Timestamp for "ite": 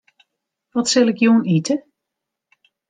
1.57-1.75